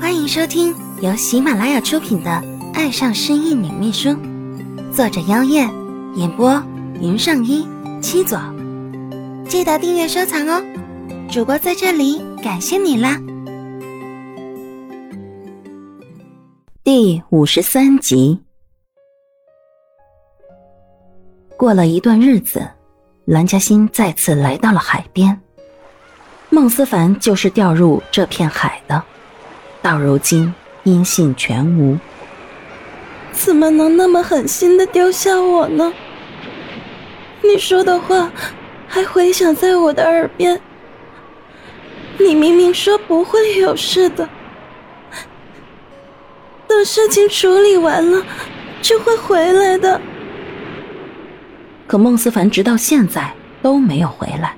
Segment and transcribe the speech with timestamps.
[0.00, 2.30] 欢迎收听由喜马拉雅出品的
[2.74, 4.08] 《爱上失忆女秘书》，
[4.92, 5.70] 作者：妖艳，
[6.16, 6.62] 演播：
[7.00, 7.66] 云上一
[8.00, 8.38] 七左。
[9.48, 10.62] 记得订阅收藏哦！
[11.30, 13.20] 主播在这里感谢你啦！
[16.82, 18.40] 第五十三集。
[21.56, 22.68] 过了一段日子，
[23.24, 25.40] 蓝嘉欣再次来到了海边。
[26.50, 29.02] 孟思凡就是掉入这片海的，
[29.84, 30.54] 到如今
[30.84, 31.98] 音信全无。
[33.32, 35.92] 怎么能那么狠心的丢下我呢？
[37.42, 38.32] 你说的话
[38.88, 40.58] 还回响在我的耳边。
[42.16, 44.26] 你明明说不会有事的，
[46.66, 48.24] 等事情处理完了
[48.80, 50.00] 就会回来的。
[51.86, 54.56] 可孟思凡直到现在都没有回来。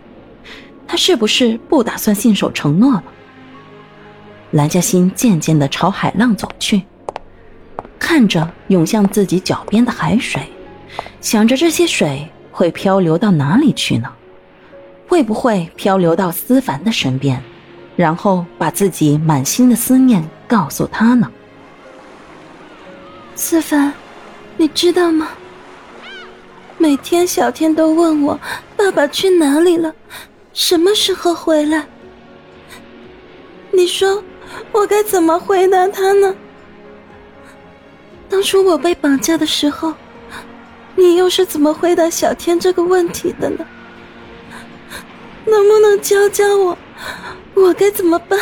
[0.86, 3.02] 他是不是不打算信守承诺了？
[4.56, 6.80] 蓝嘉欣渐渐的朝海浪走去，
[7.98, 10.40] 看着涌向自己脚边的海水，
[11.20, 14.10] 想着这些水会漂流到哪里去呢？
[15.06, 17.38] 会不会漂流到思凡的身边，
[17.96, 21.30] 然后把自己满心的思念告诉他呢？
[23.34, 23.92] 思凡，
[24.56, 25.28] 你知道吗？
[26.78, 28.40] 每天小天都问我
[28.74, 29.94] 爸爸去哪里了。
[30.54, 31.84] 什么时候回来？
[33.70, 34.24] 你说
[34.72, 36.34] 我该怎么回答他呢？
[38.28, 39.94] 当初我被绑架的时候，
[40.94, 43.64] 你又是怎么回答小天这个问题的呢？
[45.44, 46.78] 能不能教教我，
[47.54, 48.38] 我该怎么办？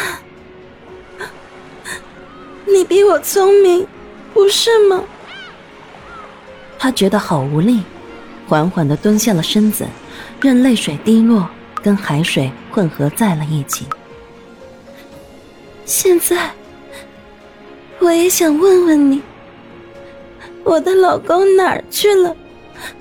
[2.67, 3.87] 你比我聪明，
[4.33, 5.05] 不是吗？
[6.79, 7.83] 他觉得好无力，
[8.47, 9.87] 缓缓的蹲下了身子，
[10.41, 11.49] 任泪水滴落。
[11.83, 13.85] 跟海水混合在了一起。
[15.87, 16.51] 现在，
[17.99, 19.23] 我也想问问你，
[20.65, 22.35] 我的老公哪儿去了？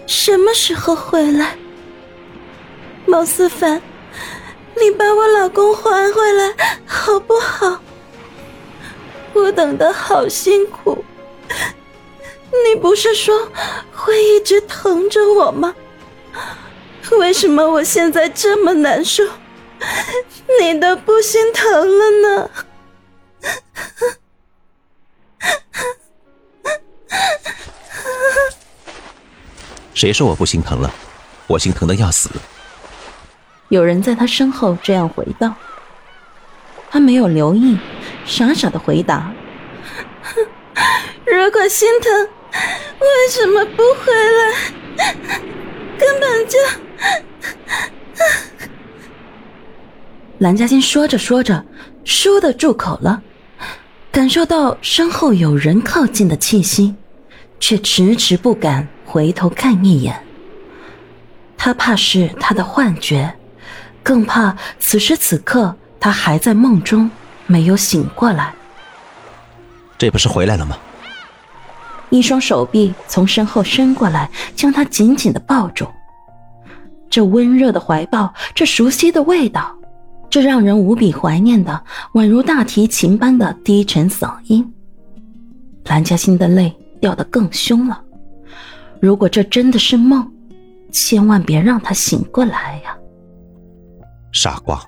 [0.06, 1.56] 什么时候回来？
[3.06, 3.82] 毛思凡，
[4.76, 6.54] 你把我老公还回来
[6.86, 7.80] 好不好？
[9.34, 11.04] 我等的好辛苦，
[12.66, 13.48] 你不是说
[13.94, 15.74] 会一直疼着我吗？
[17.18, 19.24] 为什么我现在这么难受，
[20.60, 22.12] 你都不心疼了？
[22.22, 22.50] 呢？
[29.94, 30.94] 谁说我不心疼了？
[31.48, 32.30] 我心疼的要死。
[33.70, 35.54] 有人在他身后这样回道。
[36.90, 37.78] 他没有留意，
[38.26, 39.34] 傻傻的回答
[41.26, 42.30] ：“如果心疼，
[43.00, 44.54] 为什么不回来？
[45.98, 46.60] 根本就……”
[50.38, 51.66] 蓝嘉欣说着说着，
[52.06, 53.24] 倏地住口了，
[54.14, 56.94] 感受到身后有人靠近的气息，
[57.60, 60.24] 却迟迟不敢回头看一眼。
[61.58, 63.34] 他怕是他的幻觉，
[64.04, 67.10] 更怕此时此刻他还在梦中，
[67.48, 68.54] 没有醒过来。
[69.98, 70.78] 这不是回来了吗？
[72.12, 75.88] 一双手臂从身后伸过来，将他紧紧的抱住。
[77.10, 79.76] 这温热的怀抱，这熟悉的味道，
[80.34, 81.80] 这让人无比怀念的，
[82.14, 84.68] 宛如大提琴般的低沉嗓音。
[85.86, 88.02] 蓝嘉欣的泪掉得更凶了。
[89.00, 90.28] 如果这真的是梦，
[90.92, 92.98] 千万别让他醒过来呀！
[94.32, 94.82] 傻瓜！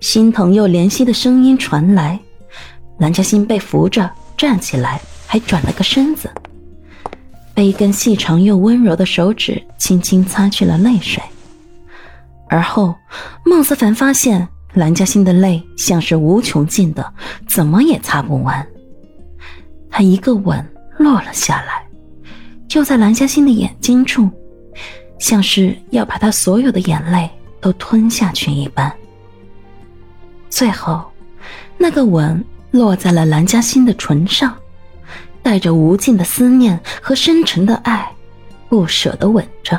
[0.00, 2.16] 心疼又怜惜的声音传来。
[2.98, 6.30] 蓝嘉欣被扶着站起来，还转了个身子。
[7.52, 11.20] 被一根细长又温柔的手指轻轻擦去了泪水，
[12.48, 12.94] 而后，
[13.44, 17.12] 孟思凡发现蓝嘉欣的泪像是无穷尽的，
[17.46, 18.66] 怎么也擦不完。
[19.90, 20.64] 他一个吻
[20.98, 21.86] 落了下来，
[22.68, 24.28] 就在蓝嘉欣的眼睛处，
[25.18, 28.92] 像是要把他所有的眼泪都吞下去一般。
[30.50, 31.04] 最后，
[31.78, 34.54] 那个吻落在了蓝嘉欣的唇上。
[35.42, 38.10] 带着无尽的思念和深沉的爱，
[38.70, 39.78] 不舍得吻着。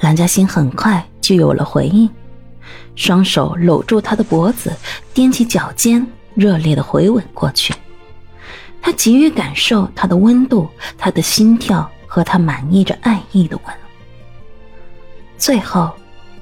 [0.00, 2.08] 蓝嘉欣很快就有了回应，
[2.94, 4.72] 双手搂住他的脖子，
[5.14, 7.74] 踮起脚尖，热烈的回吻过去。
[8.82, 13.74] 他急于感受他的温度、他的心跳和他满溢着爱意的吻。
[15.36, 15.90] 最后，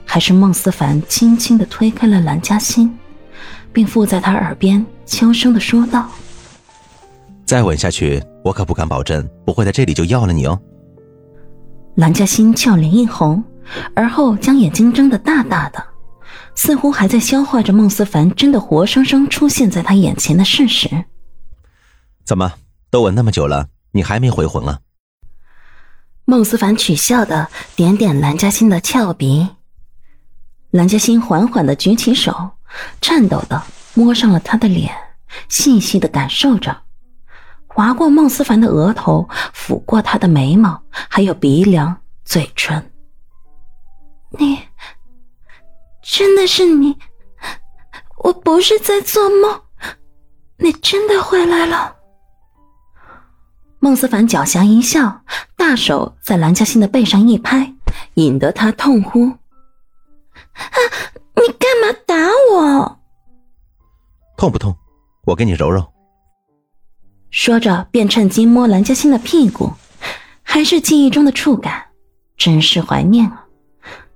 [0.05, 2.95] 还是孟思凡轻轻的推开了蓝嘉欣，
[3.73, 6.07] 并附在他耳边悄声的说道。
[7.47, 10.61] 再吻下去，我可不敢保证不会在这里就要了你哦。
[11.97, 13.43] 蓝嘉欣俏脸一红，
[13.95, 15.85] 而后将眼睛睁得大大的，
[16.57, 20.89] 似乎还在消化着孟思凡真的活生生出现在他眼前的事实。
[22.25, 22.55] 怎么，
[22.91, 24.81] 都吻那么久了，你还没回魂啊？
[26.25, 29.47] 孟思凡取笑的点点蓝嘉欣的俏鼻。
[30.71, 32.51] 蓝嘉欣缓缓的举起手，
[33.01, 33.63] 颤抖的
[33.95, 34.93] 摸上了他的脸，
[35.49, 36.77] 细细的感受着，
[37.75, 40.81] 划过孟思凡的额头，抚过他的眉毛，
[41.11, 41.95] 还有鼻梁、
[42.25, 42.91] 嘴唇。
[44.31, 44.59] 你。
[46.07, 46.99] 真的是你，
[48.19, 49.63] 我不是在做梦，
[50.59, 51.97] 你真的回来了。
[53.79, 55.23] 孟思凡狡黠一笑，
[55.57, 57.73] 大手在蓝嘉欣的背上一拍，
[58.15, 59.29] 引得她痛呼
[60.53, 60.77] ：“啊！
[61.37, 62.15] 你干嘛打
[62.53, 63.01] 我？
[64.37, 64.77] 痛不痛？
[65.25, 65.83] 我给你揉揉。”
[67.35, 69.73] 说着，便趁机摸蓝嘉欣的屁股，
[70.45, 71.85] 还是记忆中的触感，
[72.37, 73.45] 真是怀念啊。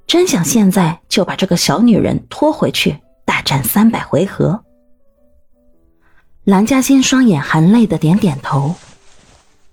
[0.06, 4.62] 真想现在就把这个小女人拖回去大战三百回合。
[6.44, 8.76] 蓝嘉欣双眼含泪的点点头，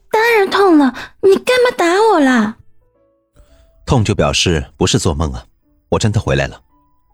[0.10, 2.58] 当然痛了，你干嘛打我啦？
[3.86, 5.46] 痛就表示不是做梦啊，
[5.90, 6.60] 我真的回来了，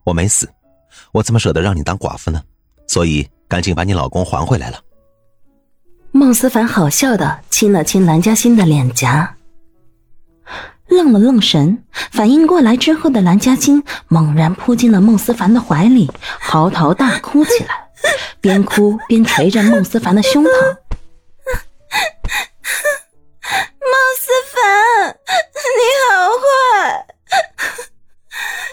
[0.06, 0.50] 我没死，
[1.12, 2.42] 我怎么舍得让你当寡妇呢？
[2.88, 4.80] 所以赶紧把你老公还回来了。
[6.14, 9.38] 孟思凡好笑的亲了亲蓝嘉欣的脸颊。
[10.88, 17.90] 愣了愣神，反应过来之后的蓝嘉欣猛然扑进了孟思凡的怀里，嚎啕大哭起来，
[18.42, 20.50] 边哭边捶着孟思凡的胸膛。
[23.80, 25.16] 孟思凡，
[25.64, 27.06] 你好坏，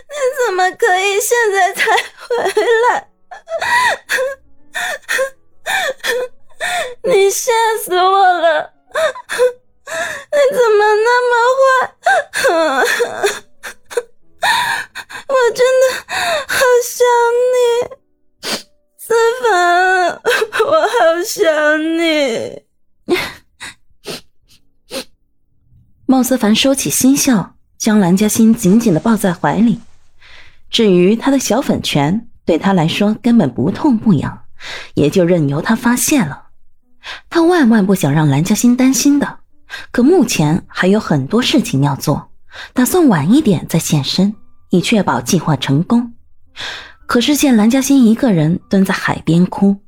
[0.08, 0.14] 你
[0.44, 2.52] 怎么可以现在才回
[2.91, 3.07] 来？
[26.29, 29.81] 思凡收起心笑，将蓝嘉欣紧紧的抱在怀里。
[30.69, 34.41] 至于他的小粉拳，对他来说根本不痛不痒，
[34.93, 36.49] 也就任由他发泄了。
[37.31, 39.39] 他万万不想让蓝嘉欣担心的。
[39.91, 42.31] 可目前还有很多事情要做，
[42.75, 44.35] 打算晚一点再现身，
[44.69, 46.13] 以确保计划成功。
[47.07, 49.79] 可是见蓝嘉欣一个人蹲在海边哭，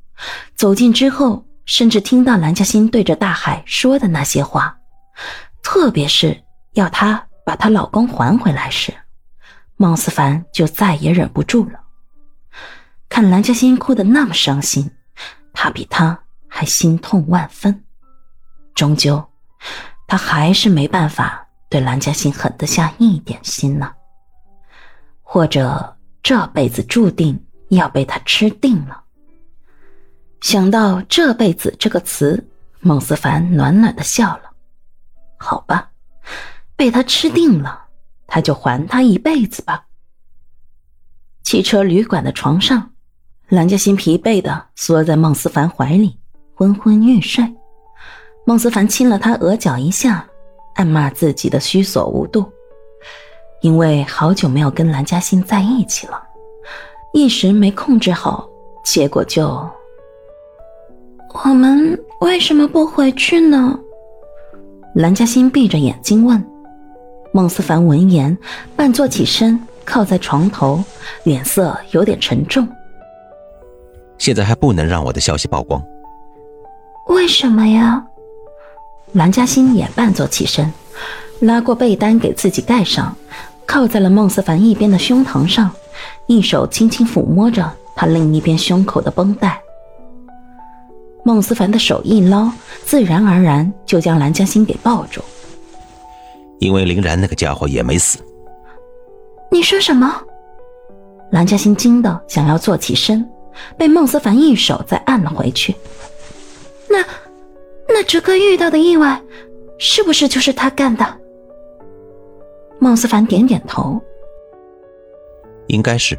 [0.55, 4.77] 走近之后，甚至听到蓝嘉欣对着大海说的那些话，
[5.63, 6.41] 特别是
[6.73, 8.93] 要她把她老公还回来时，
[9.77, 11.79] 孟思凡就再也忍不住了。
[13.09, 14.89] 看蓝嘉欣哭得那么伤心，
[15.53, 16.17] 他比他
[16.47, 17.83] 还心痛万分。
[18.73, 19.23] 终究。
[20.07, 23.89] 他还是没办法对蓝嘉欣狠得下一点心呢，
[25.21, 29.01] 或者这辈子注定要被他吃定了。
[30.41, 32.45] 想到“这辈子”这个词，
[32.81, 34.50] 孟思凡暖暖的笑了。
[35.43, 35.89] 好吧，
[36.75, 37.85] 被他吃定了，
[38.27, 39.85] 他就还他一辈子吧。
[41.41, 42.91] 汽车旅馆的床上，
[43.49, 46.19] 蓝嘉欣疲惫的缩在孟思凡怀里，
[46.55, 47.43] 昏昏欲睡。
[48.45, 50.27] 孟思凡亲了他额角一下，
[50.75, 52.45] 暗骂自己的虚索无度，
[53.61, 56.21] 因为好久没有跟蓝嘉欣在一起了，
[57.13, 58.47] 一时没控制好，
[58.85, 59.67] 结果就……
[61.43, 63.79] 我们为什么不回去呢？
[64.93, 66.43] 蓝嘉欣闭着眼睛问。
[67.31, 68.37] 孟思凡闻言，
[68.75, 70.83] 半坐起身，靠在床头，
[71.23, 72.67] 脸色有点沉重。
[74.17, 75.81] 现在还不能让我的消息曝光。
[77.07, 78.05] 为什么呀？
[79.13, 80.69] 蓝嘉欣也半坐起身，
[81.39, 83.15] 拉过被单给自己盖上，
[83.65, 85.71] 靠在了孟思凡一边的胸膛上，
[86.27, 89.57] 一手轻轻抚摸着他另一边胸口的绷带。
[91.23, 92.51] 孟思凡的手一捞，
[92.85, 95.21] 自然而然就将蓝嘉欣给抱住。
[96.59, 98.19] 因为林然那个家伙也没死。
[99.51, 100.21] 你说什么？
[101.31, 103.27] 蓝嘉欣惊得想要坐起身，
[103.77, 105.75] 被孟思凡一手再按了回去。
[106.89, 107.03] 那。
[107.93, 109.21] 那哲哥遇到的意外，
[109.77, 111.05] 是不是就是他干的？
[112.79, 114.01] 孟思凡点点头，
[115.67, 116.17] 应该是。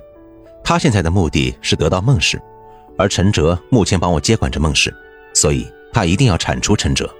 [0.62, 2.38] 他现在的目的是得到孟氏，
[3.02, 4.94] 而陈哲目前帮我接管着孟氏，
[5.34, 7.12] 所以他一定要铲除陈哲。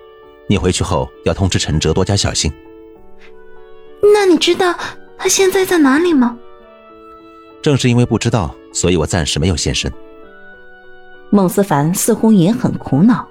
[0.46, 2.52] 你回去后要通知陈哲多加小心。
[4.14, 4.72] 那你知道
[5.18, 6.38] 他现在在哪里吗？
[7.60, 9.92] 正是因为不知道，所以我暂时没有现身。
[11.30, 13.26] 孟思凡似乎也很苦恼。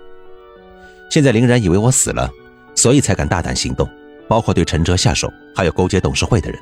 [1.09, 2.29] 现在林然以为我死了，
[2.75, 3.89] 所以才敢大胆行动，
[4.27, 6.59] 包括对陈哲下手，还有勾结董事会的人，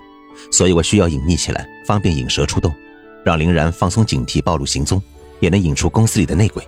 [0.52, 2.72] 所以我需要隐匿起来，方便引蛇出洞。
[3.26, 5.02] 让林然放松警惕，暴露行踪，
[5.40, 6.66] 也能引出公司里的内鬼。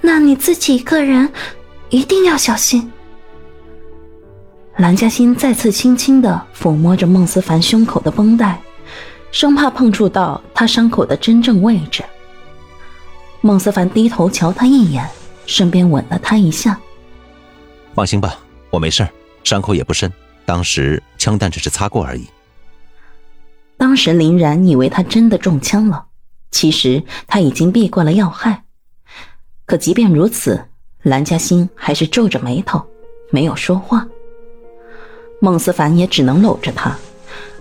[0.00, 1.30] 那你自己一个人
[1.88, 2.90] 一定要小心。
[4.76, 8.60] 蓝嘉欣再次轻轻的抚摸着孟思凡胸口的绷带，
[9.30, 12.02] 生怕碰触到他伤口的真正位置。
[13.42, 15.06] 孟思凡低头瞧他一眼，
[15.46, 16.78] 顺便吻了他一下。
[17.94, 18.38] 放心吧，
[18.70, 19.06] 我没事
[19.44, 20.10] 伤口也不深，
[20.46, 22.26] 当时枪弹只是擦过而已。
[23.76, 26.04] 当时林然以为他真的中枪了，
[26.50, 28.64] 其实他已经避过了要害。
[29.66, 30.64] 可即便如此，
[31.02, 32.82] 蓝嘉欣还是皱着眉头，
[33.30, 34.06] 没有说话。
[35.40, 36.98] 孟思凡也只能搂着她，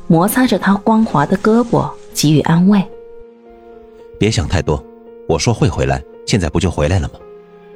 [0.08, 2.84] 摩擦着她光滑的胳膊，给予安慰。
[4.20, 4.84] 别想太多，
[5.28, 7.14] 我说会回来，现在不就回来了吗？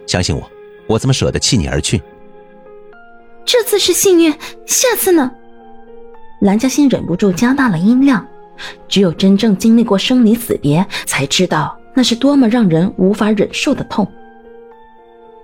[0.05, 0.43] 相信我，
[0.87, 2.01] 我怎么舍得弃你而去？
[3.45, 4.33] 这次是幸运，
[4.65, 5.31] 下次呢？
[6.41, 8.27] 蓝嘉欣忍不住加大了音量，
[8.87, 14.07] 只有真正经历过生离死别，才知道那是多么让人无法忍受的痛。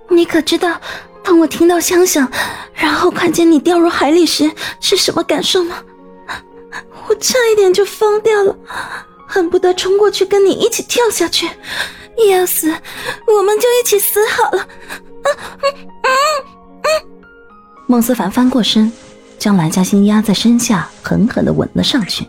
[0.08, 0.80] 你可知道？
[1.22, 2.26] 当我听到枪响，
[2.72, 4.50] 然后看见你掉入海里时，
[4.80, 5.76] 是什么感受吗？
[7.06, 8.56] 我差一点就疯掉了，
[9.26, 11.46] 恨不得冲过去跟你一起跳下去。
[12.30, 12.68] 要死，
[13.26, 14.66] 我们就一起死好了。
[17.86, 18.90] 孟思凡翻过身，
[19.38, 22.26] 将蓝嘉欣压在身下，狠狠的吻了上去。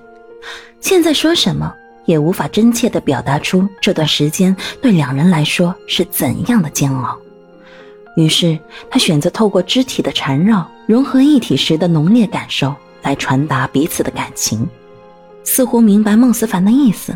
[0.82, 1.74] 现在说什么
[2.06, 7.18] 也无法真切的表达出这段时间对两人来说是怎样的煎熬。
[8.18, 8.60] 于是，
[8.90, 14.68] 他选择透过肢体的缠绕，融合一体时的浓烈感受，来传达彼此的感情。
[15.46, 17.16] 似乎明白孟思凡的意思，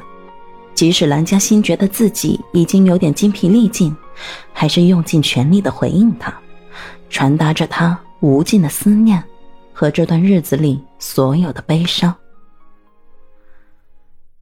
[0.73, 3.93] 即使蓝嘉欣觉得自己已经有点精疲力尽，
[4.53, 6.33] 还是用尽全力的回应他，
[7.09, 9.21] 传达着他无尽的思念
[9.73, 12.15] 和这段日子里所有的悲伤。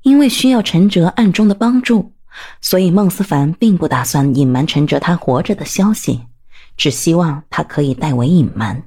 [0.03, 2.13] 因为需要陈哲暗中的帮助，
[2.62, 6.27] 所以孟思凡并不打算隐瞒陈哲他活着的消息。
[6.75, 8.83] 只希望他可以代为隐瞒。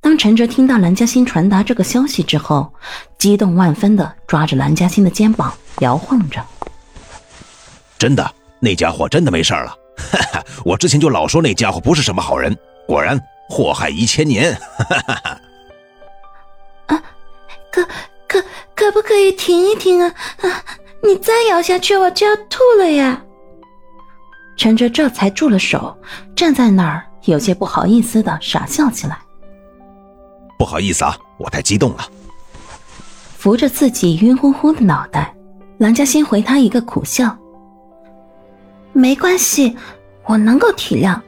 [0.00, 2.72] 当陈哲听到蓝嘉欣传达这个消息之后，
[3.18, 6.42] 激动万分的抓着蓝嘉欣的肩膀摇晃着
[7.98, 9.76] ：“真的，那家伙真的没事了！
[9.98, 15.40] 哈哈，我之前就老说那家伙不是什么好人，果然祸害一千年！”哈哈哈。
[16.86, 17.02] 啊，
[17.70, 17.86] 可
[18.80, 20.14] 可可不可以停一停啊？
[20.40, 20.64] 啊，
[21.02, 23.22] 你再咬下去我就要吐了呀！
[24.56, 25.94] 陈哲这才住了手，
[26.34, 29.18] 站在那儿，有些不好意思的傻笑起来。
[30.58, 32.08] 不好意思啊，我太激动了。
[33.36, 35.34] 扶着自己晕乎乎的脑袋，
[35.76, 37.36] 蓝嘉欣回他一个苦笑。
[38.94, 39.76] 没关系，
[40.24, 41.20] 我能够体谅，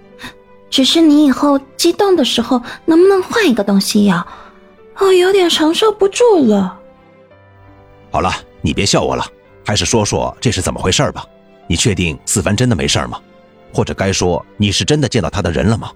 [0.70, 4.26] 只是你以后激动的时候能不能换一个东西咬？
[5.00, 6.78] 我有点承受不住了。
[8.12, 9.24] 好了，你别笑我了，
[9.64, 11.24] 还是说说这是怎么回事吧。
[11.66, 13.18] 你确定思凡真的没事吗？
[13.72, 15.90] 或者该说你是真的见到他的人了吗？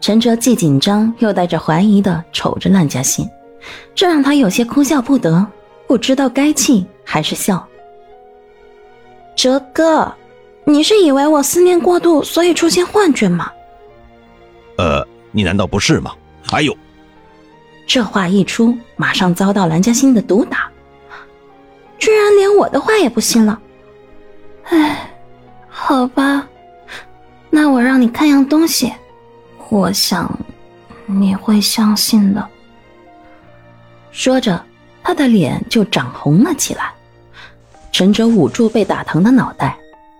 [0.00, 3.28] 陈哲既紧张又带着怀疑的瞅着蓝嘉欣，
[3.96, 5.44] 这让他有些哭笑不得，
[5.88, 7.66] 不知道该气还是笑。
[9.34, 10.14] 哲哥，
[10.64, 13.50] 你是以为我思念过度，所以出现幻觉吗？
[14.78, 16.12] 呃，你难道不是吗？
[16.52, 16.76] 哎呦！
[17.88, 20.70] 这话一出，马上遭到蓝嘉欣的毒打，
[22.06, 23.60] 居然连我的话也不信了。
[24.62, 25.10] 哎，
[25.68, 26.46] 好吧，
[27.50, 28.92] 那我让你看样东西，
[29.70, 30.38] 我想
[31.04, 32.48] 你会相信的。
[34.12, 34.64] 说着，
[35.02, 36.92] 他的脸就涨红了起来。
[37.90, 39.76] 陈哲捂住被打疼的脑袋，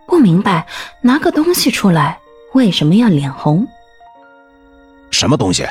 [0.08, 0.66] 不明白
[1.00, 2.18] 拿个东西出来
[2.52, 3.64] 为什么要脸红。
[5.12, 5.64] 什么东西？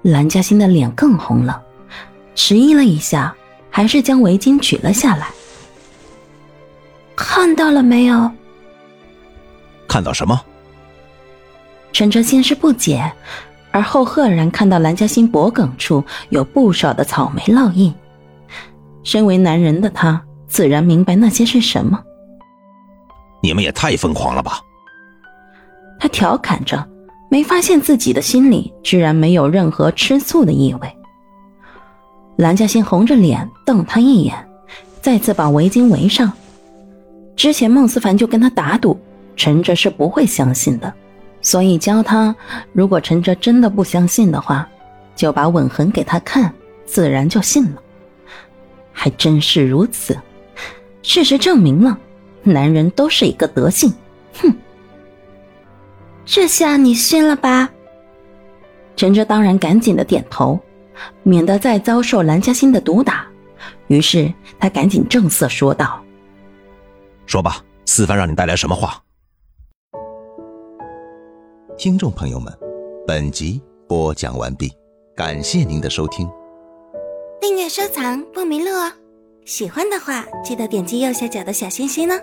[0.00, 1.62] 蓝嘉欣的脸更红了，
[2.34, 3.36] 迟疑了一下，
[3.70, 5.28] 还是将围巾取了下来。
[7.16, 8.30] 看到了没有？
[9.86, 10.40] 看到什么？
[11.92, 13.10] 陈哲先是不解，
[13.70, 17.92] 而后赫然看到蓝嘉欣脖颈处有不少的草莓烙印。
[19.02, 21.98] 身为男人的他，自然明白那些是什么。
[23.42, 24.60] 你们也太疯狂了吧！
[25.98, 26.86] 他调侃着，
[27.30, 30.97] 没发现自己的心里居然没有任何吃醋的意味。
[32.38, 34.32] 蓝嘉欣红着脸瞪他一眼，
[35.02, 36.32] 再次把围巾围上。
[37.34, 38.96] 之前孟思凡就跟他打赌，
[39.34, 40.94] 陈哲是不会相信的，
[41.42, 42.34] 所以教他，
[42.72, 44.68] 如果陈哲真的不相信的话，
[45.16, 46.54] 就把吻痕给他看，
[46.86, 47.82] 自然就信了。
[48.92, 50.16] 还真是如此，
[51.02, 51.98] 事实证明了，
[52.44, 53.92] 男人都是一个德性。
[54.40, 54.54] 哼，
[56.24, 57.68] 这下你信了吧？
[58.94, 60.56] 陈哲当然赶紧的点头，
[61.22, 63.26] 免得再遭受蓝嘉欣的毒打。
[63.88, 66.02] 于是他赶紧正色说道
[67.26, 69.02] ：“说吧，四番让你带来什么话？”
[71.76, 72.52] 听众朋友们，
[73.06, 74.72] 本集播讲完毕，
[75.14, 76.28] 感谢您的收听。
[77.40, 78.92] 订阅收藏不迷路哦，
[79.44, 82.14] 喜欢的话记得点击右下角的小心心呢。